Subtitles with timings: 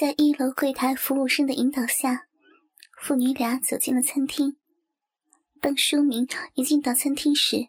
[0.00, 2.26] 在一楼柜台服务生的引导下，
[3.02, 4.56] 父女俩走进了餐厅。
[5.60, 7.68] 当书明一进到餐厅时，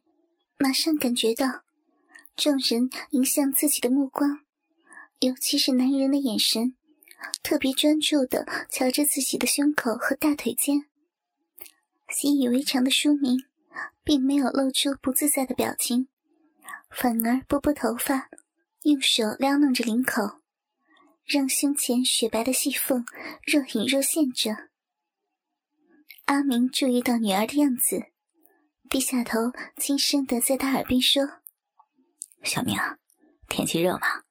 [0.58, 1.64] 马上感觉到
[2.38, 4.40] 众人迎向自己的目光，
[5.20, 6.78] 尤其是男人的眼神，
[7.44, 10.86] 特别专注的瞧着自己的胸口和大腿间。
[12.08, 13.44] 习以为常的书明，
[14.06, 16.08] 并没有露出不自在的表情，
[16.90, 18.30] 反而拨拨头发，
[18.84, 20.41] 用手撩弄着领口。
[21.32, 23.06] 让胸前雪白的细缝
[23.48, 24.52] 若隐若现着。
[26.26, 28.08] 阿明注意到女儿的样子，
[28.90, 31.24] 低下头，轻声的在她耳边说
[32.44, 32.78] ：“小明，
[33.48, 34.24] 天气热吗？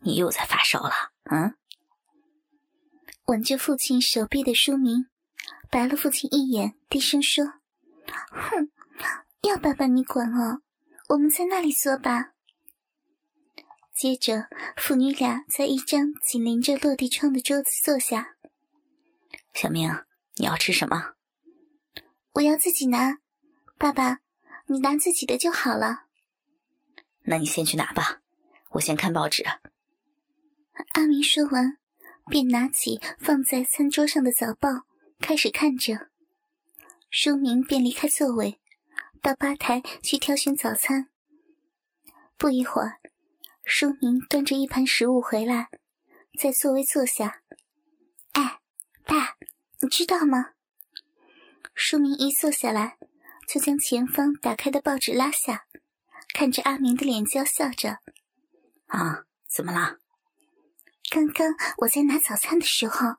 [0.00, 0.90] 你又在发烧了？
[1.30, 1.54] 嗯？”
[3.26, 5.06] 吻着父亲手臂的书明，
[5.70, 7.44] 白了父亲一眼，低声说
[8.32, 8.72] ：“哼，
[9.42, 10.62] 要爸爸你管哦，
[11.10, 12.32] 我们在那里坐吧。”
[14.00, 18.34] 接着，父女俩在一张紧邻着落地窗的桌子坐下。
[19.52, 19.90] 小明，
[20.36, 21.16] 你要吃什么？
[22.32, 23.18] 我要自己拿。
[23.76, 24.20] 爸爸，
[24.68, 26.04] 你拿自己的就好了。
[27.24, 28.22] 那你先去拿吧，
[28.70, 29.44] 我先看报纸。
[30.94, 31.76] 阿明说完，
[32.30, 34.86] 便拿起放在餐桌上的早报，
[35.18, 36.08] 开始看着。
[37.10, 38.58] 书明便离开座位，
[39.20, 41.10] 到吧台去挑选早餐。
[42.38, 42.98] 不一会儿。
[43.64, 45.68] 书明端着一盘食物回来，
[46.38, 47.42] 在座位坐下。
[48.32, 48.60] 哎，
[49.04, 49.36] 爸，
[49.80, 50.50] 你知道吗？
[51.74, 52.98] 书明一坐下来，
[53.46, 55.66] 就将前方打开的报纸拉下，
[56.34, 57.98] 看着阿明的脸娇笑着。
[58.86, 59.98] 啊，怎么了？
[61.10, 63.16] 刚刚我在拿早餐的时候，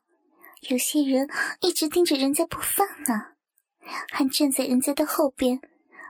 [0.68, 1.28] 有些人
[1.60, 3.32] 一直盯着人家不放呢，
[4.12, 5.60] 还站在人家的后边，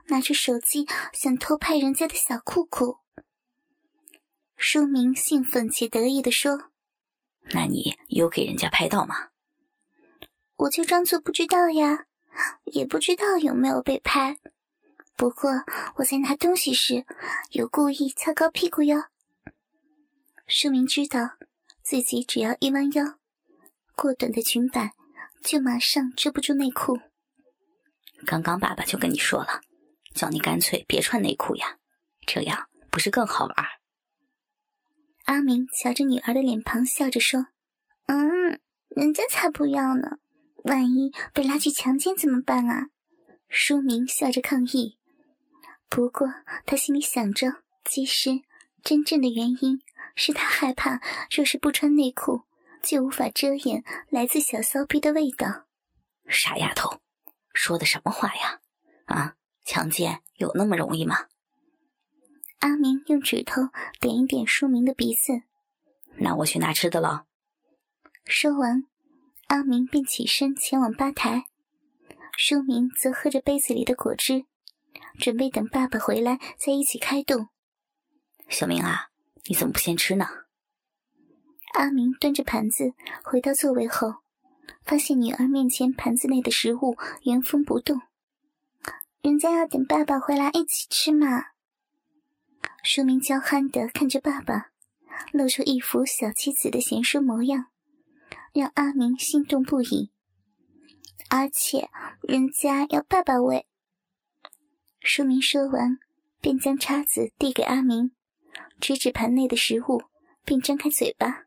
[0.08, 2.98] 拿着手机想偷拍人家的小裤裤。
[4.64, 6.70] 书明兴奋且得意地说
[7.50, 9.30] ：“那你有给人家拍到吗？”
[10.54, 12.06] 我就装作不知道呀，
[12.66, 14.38] 也不知道有没有被拍。
[15.16, 15.50] 不过
[15.96, 17.04] 我在拿东西时
[17.50, 19.06] 有故意翘高屁股哟。
[20.46, 21.30] 书明知道
[21.82, 23.18] 自己只要一弯腰，
[23.96, 24.92] 过短的裙摆
[25.42, 27.00] 就马上遮不住内裤。
[28.24, 29.60] 刚刚爸爸就跟你说了，
[30.14, 31.78] 叫你干脆别穿内裤呀，
[32.24, 33.56] 这样不是更好玩？
[35.24, 37.46] 阿明瞧着女儿的脸庞，笑着说
[38.06, 40.18] ：“嗯，人家才不要呢，
[40.64, 42.88] 万一被拉去强奸怎么办啊？”
[43.48, 44.98] 书明笑着抗议。
[45.88, 46.26] 不过
[46.64, 48.40] 他心里想着，其实
[48.82, 49.82] 真正的原因
[50.16, 51.00] 是他害怕，
[51.30, 52.42] 若是不穿内裤，
[52.82, 55.66] 就无法遮掩来自小骚逼的味道。
[56.26, 57.00] 傻丫头，
[57.52, 58.60] 说的什么话呀？
[59.04, 59.34] 啊，
[59.64, 61.26] 强奸有那么容易吗？
[62.62, 65.42] 阿明用指头点一点书明的鼻子，
[66.18, 67.26] 那我去拿吃的了。
[68.24, 68.84] 说完，
[69.48, 71.46] 阿明便起身前往吧台，
[72.38, 74.44] 书明则喝着杯子里的果汁，
[75.18, 77.48] 准备等爸爸回来再一起开动。
[78.48, 79.08] 小明啊，
[79.46, 80.28] 你怎么不先吃呢？
[81.74, 82.92] 阿明端着盘子
[83.24, 84.18] 回到座位后，
[84.84, 88.00] 发现女儿面前盘子内的食物原封不动，
[89.20, 91.46] 人家要等爸爸回来一起吃嘛。
[92.84, 94.72] 书明娇憨的看着爸爸，
[95.30, 97.66] 露出一副小妻子的贤淑模样，
[98.52, 100.10] 让阿明心动不已。
[101.30, 101.88] 而且
[102.22, 103.66] 人家要爸爸喂。
[105.00, 105.98] 书明说完，
[106.40, 108.10] 便将叉子递给阿明，
[108.80, 110.02] 指指盘内的食物，
[110.44, 111.44] 并张开嘴巴。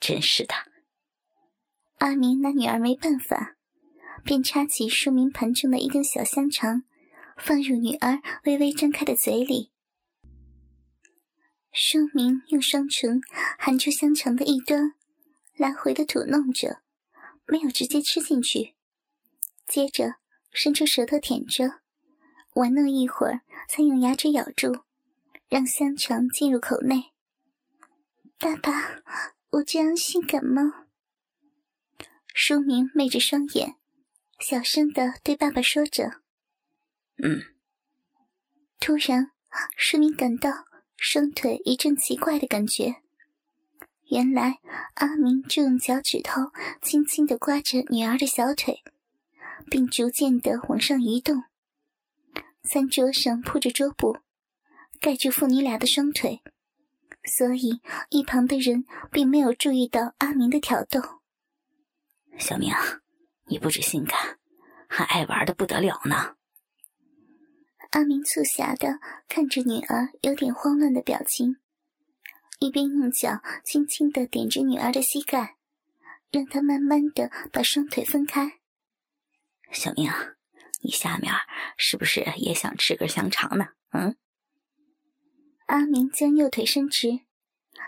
[0.00, 0.54] 真是的。
[1.98, 3.54] 阿明拿女儿没办法，
[4.24, 6.82] 便插起书明盘中的一根小香肠，
[7.38, 9.69] 放入女儿微微张开的嘴里。
[11.72, 13.20] 书明用双唇
[13.58, 14.94] 含住香肠的一端，
[15.56, 16.82] 来回的吐弄着，
[17.46, 18.74] 没有直接吃进去。
[19.66, 20.16] 接着
[20.52, 21.80] 伸出舌头舔着，
[22.54, 24.84] 玩弄一会儿，才用牙齿咬住，
[25.48, 27.12] 让香肠进入口内。
[28.36, 29.02] 爸爸，
[29.50, 30.86] 我这样性感吗？
[32.34, 33.76] 书明昧着双眼，
[34.40, 36.20] 小声的对爸爸说着
[37.22, 37.42] ：“嗯。”
[38.80, 39.30] 突然，
[39.76, 40.69] 书明感到。
[41.02, 42.96] 双腿一阵奇怪的感觉，
[44.10, 44.60] 原来
[44.96, 46.52] 阿明正用脚趾头
[46.82, 48.82] 轻轻的刮着女儿的小腿，
[49.70, 51.44] 并逐渐的往上移动。
[52.62, 54.18] 餐桌上铺着桌布，
[55.00, 56.42] 盖住父女俩的双腿，
[57.24, 57.80] 所以
[58.10, 61.00] 一旁的人并没有注意到阿明的挑逗。
[62.38, 62.74] 小明，
[63.46, 64.38] 你不止性感，
[64.86, 66.36] 还爱玩的不得了呢。
[67.90, 71.56] 阿明促狭的看着女儿有点慌乱的表情，
[72.60, 75.56] 一边用脚轻轻的点着女儿的膝盖，
[76.30, 78.60] 让她慢慢的把双腿分开。
[79.72, 80.08] 小明，
[80.82, 81.32] 你下面
[81.76, 83.70] 是不是也想吃根香肠呢？
[83.90, 84.16] 嗯。
[85.66, 87.20] 阿明将右腿伸直，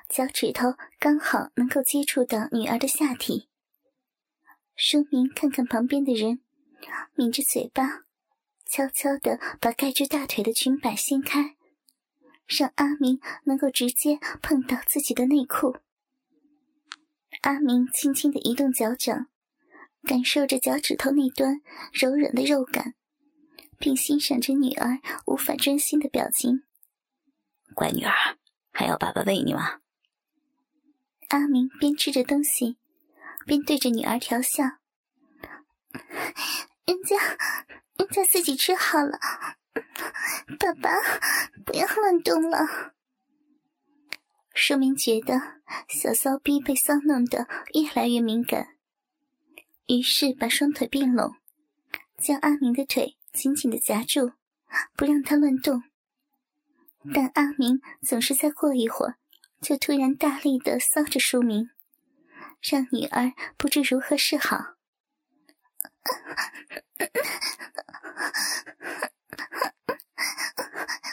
[0.08, 3.49] 脚趾头刚好能够接触到女儿的下体。
[4.75, 6.40] 书明看看旁边的人，
[7.14, 8.04] 抿着嘴巴，
[8.72, 11.56] 悄悄地把盖住大腿的裙摆掀开，
[12.46, 15.76] 让阿明能够直接碰到自己的内裤。
[17.42, 19.26] 阿明轻轻地移动脚掌，
[20.04, 21.60] 感受着脚趾头那端
[21.92, 22.94] 柔软的肉感，
[23.78, 26.62] 并欣赏着女儿无法专心的表情。
[27.75, 28.38] 乖女儿，
[28.72, 29.80] 还要爸爸喂你吗？
[31.28, 32.78] 阿明边吃着东西，
[33.44, 34.64] 边对着女儿调笑
[36.88, 37.18] ：“人家，
[37.96, 39.18] 人家自己吃好了，
[40.58, 40.90] 爸爸
[41.64, 42.94] 不要乱动了。”
[44.54, 45.40] 舒明觉得
[45.88, 48.76] 小骚逼被骚弄得越来越敏感，
[49.86, 51.36] 于是把双腿并拢，
[52.18, 54.32] 将阿明的腿紧紧的夹住，
[54.94, 55.82] 不让他乱动。
[57.14, 59.16] 但阿明总是在过一会儿，
[59.60, 61.70] 就突然大力的骚着书明，
[62.60, 64.76] 让女儿不知如何是好。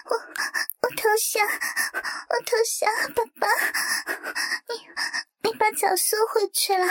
[0.05, 0.15] 我
[0.81, 1.45] 我投降，
[2.29, 3.47] 我投降，爸爸，
[4.67, 6.85] 你你把脚缩回去了。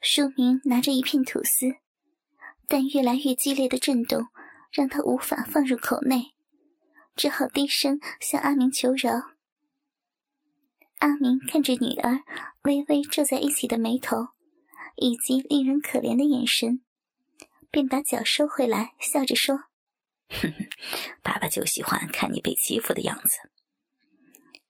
[0.00, 1.76] 书明拿着一片吐司，
[2.68, 4.28] 但越来越激烈的震动
[4.72, 6.34] 让他无法放入口内。
[7.14, 9.32] 只好低声向阿明求饶。
[10.98, 12.20] 阿明看着女儿
[12.64, 14.28] 微微皱在一起的眉头，
[14.96, 16.82] 以及令人可怜的眼神，
[17.70, 19.56] 便把脚收回来，笑着说
[20.28, 20.68] ：“哼哼，
[21.22, 23.50] 爸爸就喜欢看你被欺负的样子。”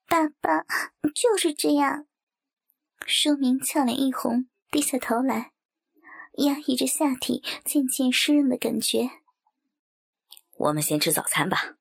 [0.06, 0.64] 爸爸
[1.14, 2.06] 就是这样。
[3.06, 5.52] 舒明俏脸一红，低下头来，
[6.38, 9.11] 压抑着下体渐渐湿润的感觉。
[10.58, 11.76] 我们先吃早餐吧。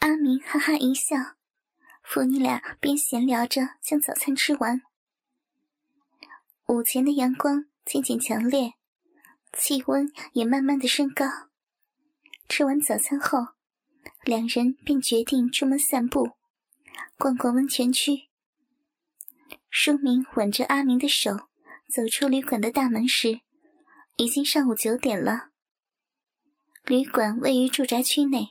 [0.00, 1.16] 阿明哈哈一笑，
[2.02, 4.82] 父女俩边闲聊着将早餐吃完。
[6.68, 8.74] 午前的阳光渐渐强烈，
[9.54, 11.24] 气温也慢慢的升高。
[12.46, 13.38] 吃完早餐后，
[14.22, 16.32] 两人便决定出门散步，
[17.16, 18.28] 逛逛温泉区。
[19.70, 21.48] 舒明挽着阿明的手
[21.88, 23.40] 走出旅馆的大门时，
[24.16, 25.48] 已经上午九点了。
[26.84, 28.50] 旅馆位于住宅区内。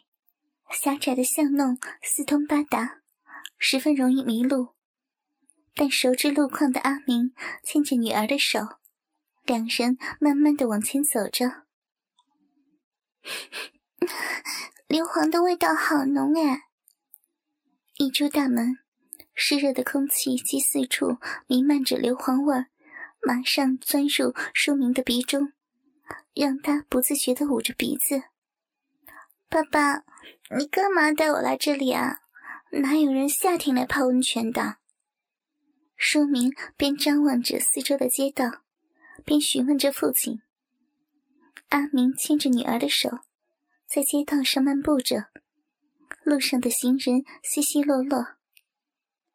[0.71, 3.01] 狭窄的巷弄四通八达，
[3.57, 4.76] 十分容易迷路。
[5.77, 7.33] 但熟知路况的阿明
[7.63, 8.59] 牵着女儿的手，
[9.45, 11.65] 两人慢慢的往前走着。
[14.87, 16.63] 硫磺的味道好浓哎！
[17.97, 18.79] 一出大门，
[19.35, 22.67] 湿热的空气及四处弥漫着硫磺味儿，
[23.21, 25.53] 马上钻入舒明的鼻中，
[26.33, 28.23] 让他不自觉的捂着鼻子。
[29.47, 30.03] 爸爸。
[30.49, 32.21] 你干嘛带我来这里啊？
[32.71, 34.77] 哪有人夏天来泡温泉的？
[35.97, 38.61] 书明边张望着四周的街道，
[39.25, 40.41] 边询问着父亲。
[41.69, 43.09] 阿明牵着女儿的手，
[43.87, 45.25] 在街道上漫步着，
[46.23, 48.19] 路上的行人稀稀落落。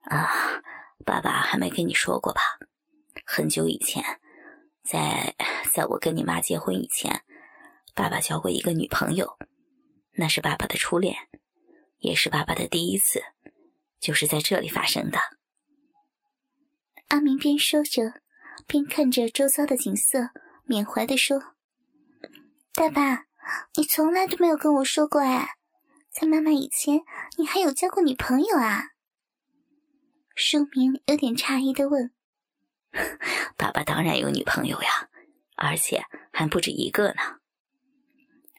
[0.03, 0.63] 啊，
[1.05, 2.41] 爸爸还没跟你说过吧？
[3.27, 4.21] 很久以前，
[4.85, 5.35] 在
[5.73, 7.23] 在我跟你妈结婚以前，
[7.93, 9.37] 爸爸交过一个女朋友。
[10.13, 11.17] 那是爸爸的初恋，
[11.99, 13.21] 也是爸爸的第一次，
[13.99, 15.19] 就是在这里发生的。
[17.13, 18.23] 阿明边说着，
[18.67, 20.31] 边看着周遭的景色，
[20.65, 21.39] 缅怀的说
[22.73, 23.27] ：“爸爸，
[23.77, 25.57] 你从来都没有跟我说过哎，
[26.11, 27.03] 在妈妈以前，
[27.37, 28.93] 你还有交过女朋友啊？”
[30.35, 32.13] 书明有点诧异的问
[33.59, 35.11] ：“爸爸当然有女朋友呀，
[35.57, 37.41] 而且还不止一个呢。”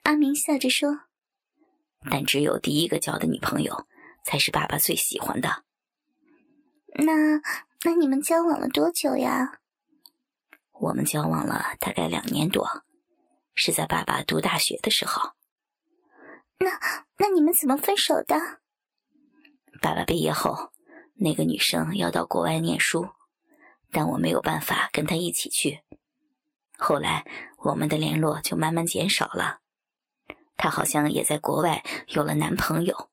[0.06, 1.00] 阿明笑着说。
[2.12, 3.88] 但只有第一个交的女朋友，
[4.24, 5.64] 才是爸爸最喜欢的。
[7.04, 7.42] 那
[7.86, 9.60] 那你们交往了多久呀？
[10.72, 12.66] 我们交往了大概两年多，
[13.56, 15.34] 是在爸爸读大学的时候。
[16.60, 16.80] 那
[17.18, 18.38] 那你们怎么分手的？
[19.82, 20.72] 爸爸毕业后，
[21.16, 23.10] 那个女生要到国外念书，
[23.92, 25.82] 但我没有办法跟她一起去。
[26.78, 27.26] 后来
[27.58, 29.60] 我们的联络就慢慢减少了。
[30.56, 33.10] 她好像也在国外有了男朋友，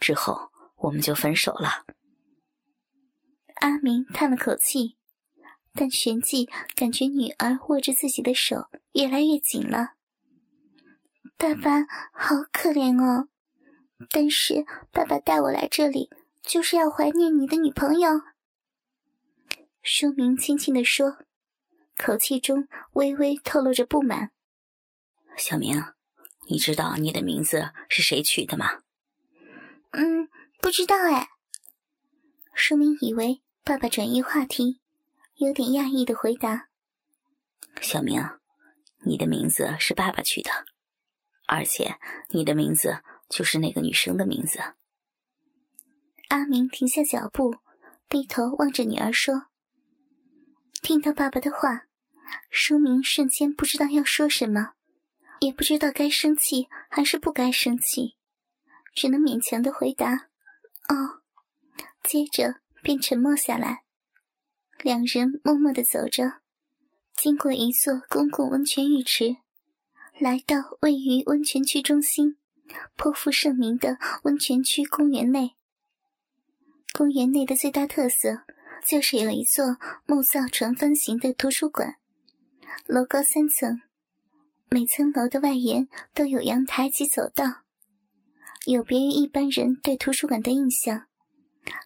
[0.00, 1.84] 之后我们就分手了。
[3.56, 4.96] 阿明叹了口气，
[5.74, 9.94] 但旋即感觉女儿握着自己的手越来越紧了。
[11.36, 13.28] 爸爸好可怜哦，
[14.10, 16.10] 但是爸爸带我来这里
[16.42, 18.20] 就是要怀念你的女朋友。
[19.82, 21.18] 书明轻轻地说，
[21.96, 24.30] 口气中微微透露着不满。
[25.36, 25.82] 小明，
[26.48, 28.82] 你知道你的名字是谁取的吗？
[29.90, 30.28] 嗯，
[30.60, 31.30] 不知道哎。
[32.54, 34.80] 书明以为爸爸转移话题，
[35.36, 36.68] 有点讶异的回答
[37.80, 38.22] ：“小明，
[39.04, 40.50] 你的名字是爸爸取的，
[41.48, 41.96] 而且
[42.28, 44.60] 你的名字就是那个女生的名字。”
[46.28, 47.56] 阿明停下脚步，
[48.08, 49.46] 低头望着女儿说。
[50.82, 51.86] 听到爸爸的话，
[52.50, 54.74] 书明瞬间不知道要说什么，
[55.40, 58.16] 也不知道该生气还是不该生气，
[58.94, 60.28] 只能勉强的回答
[60.88, 61.21] ：“哦。”
[62.02, 63.84] 接着便沉默下来。
[64.82, 66.40] 两人默默的走着，
[67.14, 69.36] 经过一座公共温泉浴池，
[70.18, 72.36] 来到位于温泉区中心、
[72.96, 75.52] 颇负盛名的温泉区公园内。
[76.92, 78.44] 公园内的最大特色。
[78.84, 81.98] 就是有一座木造船帆形的图书馆，
[82.86, 83.80] 楼高三层，
[84.68, 87.62] 每层楼的外沿都有阳台及走道，
[88.66, 91.06] 有别于一般人对图书馆的印象，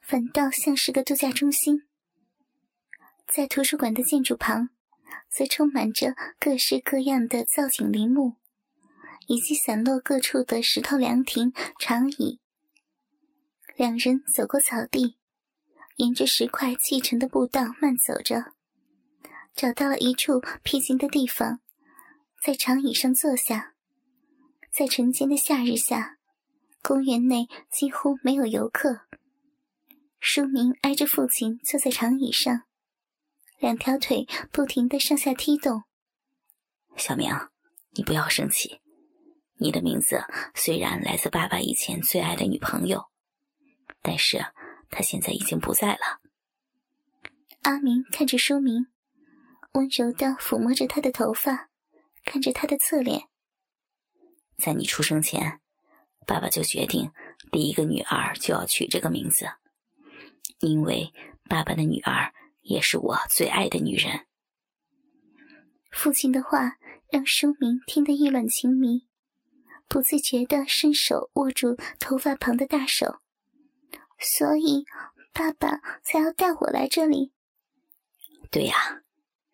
[0.02, 1.83] 反倒像是个度假中心。
[3.26, 4.71] 在图书馆的建筑旁，
[5.28, 8.37] 则充满着各式各样的造景林木，
[9.26, 12.40] 以及散落各处的石头凉亭、长椅。
[13.76, 15.16] 两人走过草地。
[15.97, 18.52] 沿着石块砌成的步道慢走着，
[19.54, 21.61] 找到了一处僻静的地方，
[22.42, 23.73] 在长椅上坐下。
[24.71, 26.18] 在晨间的夏日下，
[26.83, 29.06] 公园内几乎没有游客。
[30.20, 32.62] 书明挨着父亲坐在长椅上，
[33.58, 35.85] 两条腿不停的上下踢动。
[36.96, 37.30] 小明，
[37.90, 38.80] 你不要生气。
[39.58, 43.06] 你的名字虽然来自爸爸以前最爱的女朋友，
[44.02, 44.44] 但是。
[44.88, 46.20] 他现在已经不在了。
[47.62, 48.87] 阿明看着书明，
[49.73, 51.70] 温柔的抚摸着他的头发，
[52.25, 53.28] 看着他的侧脸。
[54.58, 55.61] 在你出生前，
[56.25, 57.11] 爸爸就决定
[57.50, 59.50] 第一个女儿就要取这个名字，
[60.61, 61.13] 因为
[61.49, 62.33] 爸爸的女儿
[62.63, 64.27] 也是我最爱的女人。
[65.91, 66.77] 父亲的话
[67.11, 69.07] 让书明听得意乱情迷，
[69.89, 73.21] 不自觉的伸手握住头发旁的大手。
[74.19, 74.85] 所以，
[75.33, 77.33] 爸爸才要带我来这里。
[78.51, 79.03] 对呀，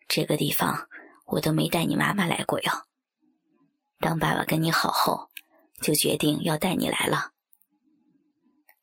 [0.07, 0.87] 这个地方
[1.25, 2.71] 我都没带你妈妈来过哟。
[3.99, 5.29] 当爸爸跟你好后，
[5.81, 7.31] 就决定要带你来了。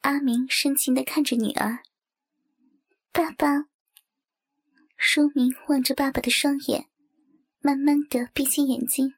[0.02, 1.80] 阿明深情的看着女儿。
[3.12, 3.66] 爸爸。
[4.96, 6.88] 书明望着爸爸的双眼，
[7.60, 9.14] 慢慢的闭起眼睛。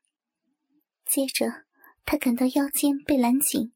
[1.05, 1.65] 接着，
[2.07, 3.73] 他感到腰间被揽紧。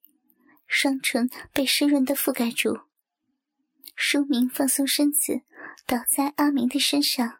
[0.67, 2.81] 双唇被湿润的覆盖住，
[3.95, 5.43] 书明放松身子，
[5.87, 7.39] 倒在阿明的身上，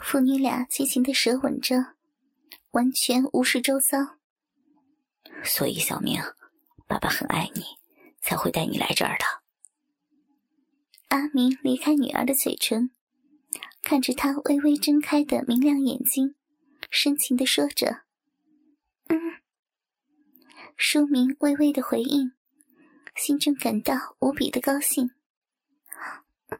[0.00, 1.94] 父女俩激情的舌吻着，
[2.72, 4.18] 完全无视周遭。
[5.44, 6.20] 所以，小明，
[6.86, 7.62] 爸爸很爱你，
[8.20, 9.35] 才会带你来这儿的。
[11.08, 12.90] 阿明离开女儿的嘴唇，
[13.82, 16.34] 看着她微微睁开的明亮眼睛，
[16.90, 18.02] 深情的说着
[19.08, 19.18] ：“嗯。”
[20.76, 22.32] 书明微微的回应，
[23.14, 25.10] 心中感到无比的高兴。
[26.50, 26.58] 爸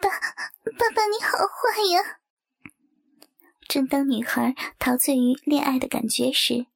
[0.00, 0.08] 爸，
[0.78, 2.20] 爸爸，你好坏呀！
[3.68, 6.66] 正当女孩陶醉于恋爱的感觉时，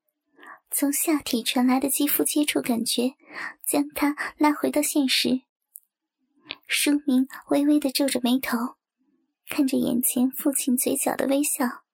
[0.71, 3.15] 从下体传来的肌肤接触感觉
[3.67, 5.43] 将他拉回到现实。
[6.67, 8.77] 书明微微的皱着眉头，
[9.49, 11.85] 看着眼前父亲嘴角的微笑。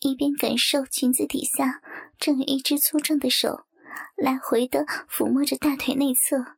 [0.00, 1.82] 一边感受裙子底下
[2.18, 3.64] 正有一只粗壮的手
[4.16, 6.56] 来回的抚摸着大腿内侧，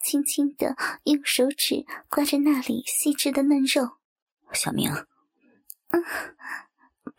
[0.00, 3.96] 轻轻的用手指刮着那里细致的嫩肉。
[4.52, 4.90] 小明，
[5.90, 6.04] 嗯，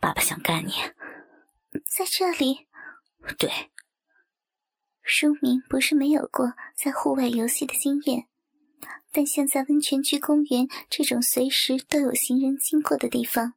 [0.00, 0.72] 爸爸想干你，
[1.86, 2.68] 在这里。
[3.38, 3.50] 对，
[5.02, 8.28] 书明不是没有过在户外游戏的经验，
[9.10, 13.54] 但像在温泉区公园这种随时都有行人经过的地方，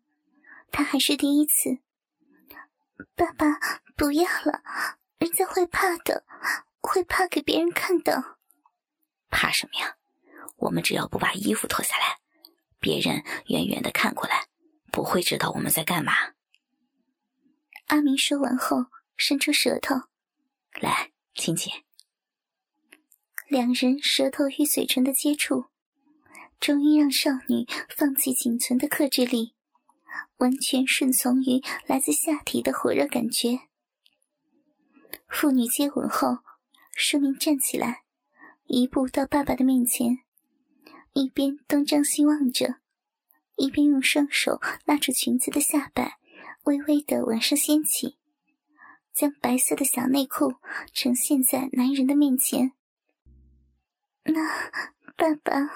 [0.72, 1.79] 他还是第一次。
[3.15, 3.60] 爸爸，
[3.95, 4.62] 不要了，
[5.17, 6.25] 人家会怕的，
[6.79, 8.38] 会怕给别人看的。
[9.29, 9.98] 怕什么呀？
[10.57, 12.19] 我们只要不把衣服脱下来，
[12.79, 14.48] 别人远远的看过来，
[14.91, 16.13] 不会知道我们在干嘛。
[17.88, 18.86] 阿明说完后，
[19.17, 19.95] 伸出舌头，
[20.79, 21.72] 来亲亲。
[23.48, 25.65] 两人舌头与嘴唇的接触，
[26.60, 29.53] 终于让少女放弃仅存的克制力。
[30.38, 33.60] 完全顺从于来自下体的火热感觉。
[35.27, 36.39] 父女接吻后，
[36.93, 38.03] 书明站起来，
[38.65, 40.19] 一步到爸爸的面前，
[41.13, 42.75] 一边东张西望着，
[43.55, 46.17] 一边用双手拉住裙子的下摆，
[46.63, 48.17] 微微的往上掀起，
[49.15, 50.55] 将白色的小内裤
[50.93, 52.74] 呈现在男人的面前。
[54.25, 54.41] 那
[55.15, 55.72] 爸爸，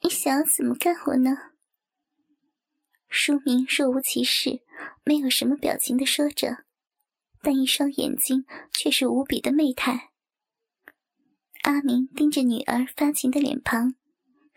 [0.00, 1.30] 你想要怎么干我呢？
[3.08, 4.62] 书明若无其事，
[5.04, 6.64] 没有什么表情的说着，
[7.40, 10.10] 但一双眼睛却是无比的媚态。
[11.62, 13.94] 阿明盯着女儿发情的脸庞。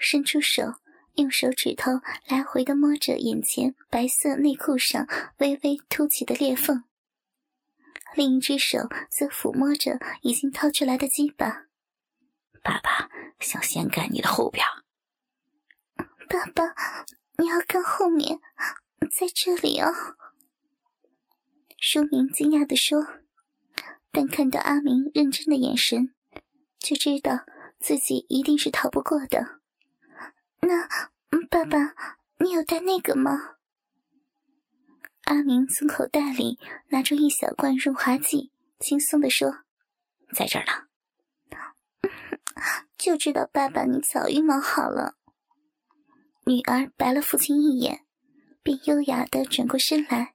[0.01, 0.75] 伸出手，
[1.15, 1.91] 用手指头
[2.25, 5.05] 来回的摸着眼前白色内裤上
[5.39, 6.85] 微微凸起的裂缝，
[8.15, 11.65] 另一只手则抚摸着已经掏出来的鸡巴。
[12.61, 14.65] 爸爸想先干你的后边。
[16.27, 16.75] 爸爸，
[17.37, 18.39] 你要看后面，
[19.11, 19.93] 在这里哦。
[21.77, 23.07] 书明惊讶的说，
[24.11, 26.13] 但看到阿明认真的眼神，
[26.77, 27.45] 就知道
[27.79, 29.61] 自己一定是逃不过的。
[30.61, 30.87] 那，
[31.49, 31.95] 爸爸，
[32.39, 33.55] 你有带那个吗？
[35.29, 36.57] 阿明从口袋里
[36.87, 39.59] 拿出一小罐润滑剂，轻松的说
[40.33, 40.87] ：“在这儿呢。”
[42.97, 45.17] 就知道爸爸你早预谋好了。
[46.47, 48.07] 女儿白了父亲一眼，
[48.63, 50.33] 便优雅的转过身来，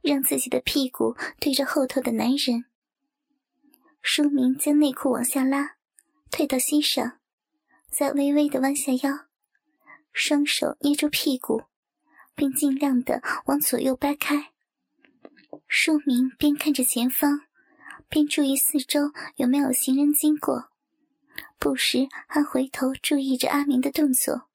[0.00, 2.64] 让自己的屁股对着后头的男人。
[4.00, 5.76] 书明将内裤往下拉，
[6.30, 7.18] 退到膝上，
[7.90, 9.26] 再微微的弯下腰。
[10.10, 11.64] 双手捏住屁股，
[12.36, 14.52] 并尽量的往左右掰开。
[15.66, 17.40] 书明边看着前方，
[18.08, 20.70] 边注意四周有没有行人经过，
[21.58, 24.48] 不时还回头注意着阿明的动作。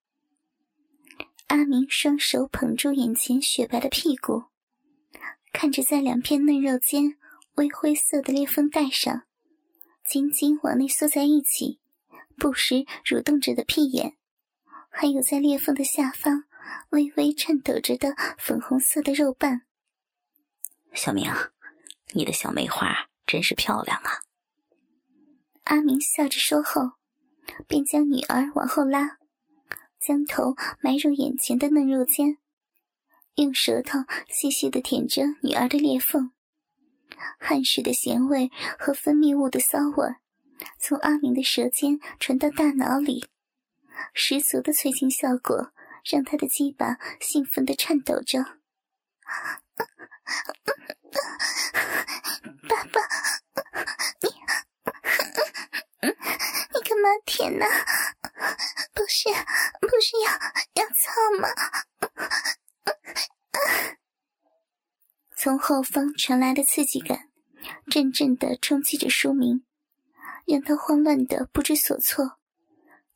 [1.48, 4.44] 阿明双手捧住眼前雪白的屁股，
[5.52, 7.18] 看着在两片嫩肉间
[7.56, 9.24] 微灰色的裂缝带上，
[10.06, 11.82] 紧紧往内缩在一起，
[12.38, 14.16] 不时蠕动着的屁眼。
[14.90, 16.46] 还有在裂缝的下方
[16.90, 19.62] 微微颤抖着的粉红色的肉瓣。
[20.94, 21.32] 小明，
[22.14, 24.22] 你的小梅花真是漂亮啊！
[25.64, 26.94] 阿明笑着说后，
[27.68, 29.18] 便将女儿往后拉，
[30.00, 32.38] 将头埋入眼前的嫩肉间，
[33.36, 36.32] 用舌头细细的舔着女儿的裂缝。
[37.40, 40.16] 汗水的咸味和分泌物的骚味
[40.80, 43.26] 从阿明的舌尖传到大脑里。
[44.14, 45.72] 十足的催情效果
[46.04, 48.44] 让他的鸡巴兴奋的颤抖着。
[52.68, 53.02] 爸爸，
[54.22, 54.30] 你
[56.74, 57.66] 你干嘛舔呢？
[58.94, 59.30] 不是
[59.82, 60.32] 不是要
[60.84, 61.02] 要操
[61.40, 61.48] 吗？
[65.36, 67.30] 从后方传来的刺激感，
[67.90, 69.66] 阵阵的冲击着书明，
[70.46, 72.38] 让他慌乱的不知所措。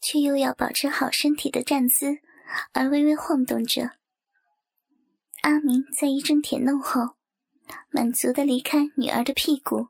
[0.01, 2.19] 却又要保持好身体的站姿，
[2.73, 3.91] 而微微晃动着。
[5.41, 7.15] 阿明在一阵舔弄后，
[7.89, 9.89] 满足的离开女儿的屁股，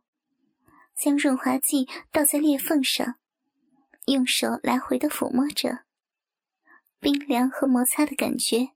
[0.98, 3.16] 将润滑剂倒在裂缝上，
[4.06, 5.86] 用手来回的抚摸着。
[7.00, 8.72] 冰凉和摩擦的感觉，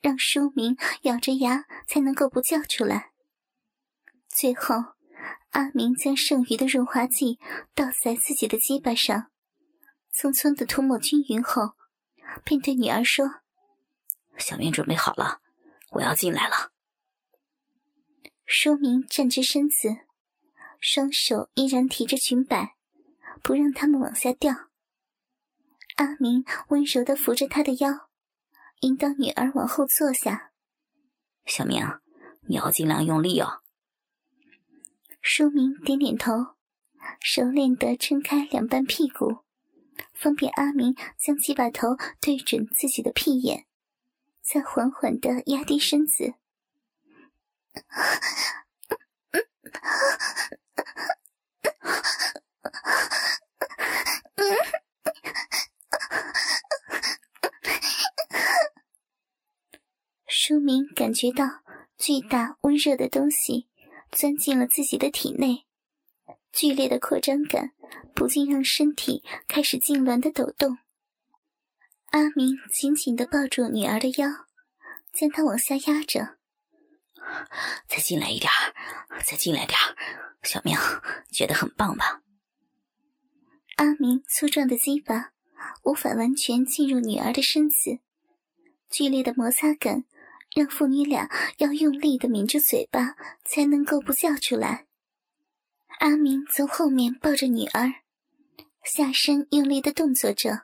[0.00, 3.10] 让书明咬着牙才能够不叫出来。
[4.28, 4.76] 最后，
[5.50, 7.38] 阿明将剩余的润滑剂
[7.74, 9.30] 倒在自己的鸡巴上。
[10.14, 11.72] 匆匆的涂抹均匀后，
[12.44, 13.40] 便对女儿说
[14.38, 15.40] ：“小明准备好了，
[15.90, 16.72] 我要进来了。”
[18.44, 19.96] 书明站直身子，
[20.80, 22.76] 双手依然提着裙摆，
[23.42, 24.68] 不让他们往下掉。
[25.96, 28.08] 阿明温柔的扶着她的腰，
[28.80, 30.52] 引导女儿往后坐下。
[31.46, 31.84] 小明，
[32.42, 33.62] 你要尽量用力哦。
[35.22, 36.54] 书明点点头，
[37.20, 39.45] 熟练的撑开两半屁股。
[40.16, 43.66] 方便阿明将鸡巴头对准自己的屁眼，
[44.40, 46.34] 再缓缓的压低身子。
[60.26, 61.62] 书明感觉到
[61.98, 63.68] 巨大温热的东西
[64.10, 65.66] 钻进了自己的体内，
[66.52, 67.75] 剧烈的扩张感。
[68.26, 70.78] 不禁让身体开始痉挛的抖动。
[72.06, 74.28] 阿明紧紧的抱住女儿的腰，
[75.12, 76.36] 将她往下压着。
[77.88, 78.50] 再进来一点
[79.24, 79.78] 再进来点
[80.42, 80.76] 小明
[81.30, 82.22] 觉得很棒吧？
[83.76, 85.30] 阿明粗壮的鸡巴
[85.84, 88.00] 无法完全进入女儿的身子，
[88.90, 90.02] 剧烈的摩擦感
[90.52, 94.88] 让父女俩要用力的抿着嘴巴才能够不叫出来。
[96.00, 98.02] 阿明从后面抱着女儿。
[98.86, 100.62] 下身用力的动作着，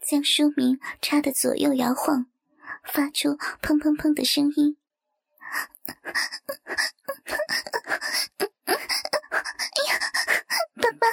[0.00, 2.26] 将书名插得左右摇晃，
[2.82, 4.78] 发出砰砰砰的声音。
[8.64, 8.72] 哎
[9.86, 10.00] 呀，
[10.76, 11.06] 爸爸，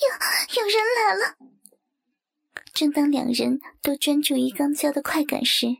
[0.00, 0.08] 有
[0.62, 1.36] 有人来了！
[2.72, 5.76] 正当两人都专注于肛交的快感时，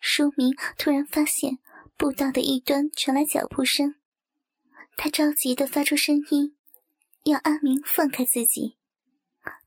[0.00, 1.58] 书明突然发现
[1.96, 3.94] 步道的一端传来脚步声，
[4.96, 6.56] 他着急的发出声音，
[7.24, 8.78] 要阿明放开自己，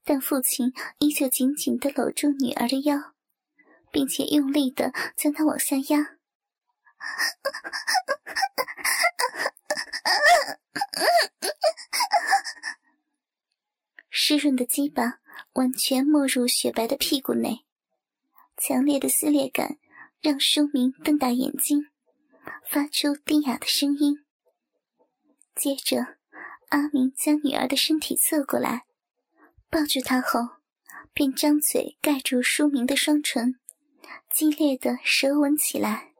[0.03, 3.13] 但父亲依旧紧紧的搂住女儿的腰，
[3.91, 6.17] 并且用力的将她往下压。
[14.09, 15.19] 湿润的鸡巴
[15.53, 17.65] 完全没入雪白的屁股内，
[18.57, 19.77] 强烈的撕裂感
[20.21, 21.87] 让舒明瞪大眼睛，
[22.69, 24.25] 发出低哑的声音。
[25.55, 26.16] 接着，
[26.69, 28.83] 阿明将女儿的身体侧过来，
[29.69, 30.39] 抱住她后，
[31.13, 33.55] 便张嘴盖住舒明的双唇，
[34.29, 36.11] 激烈的舌吻起来。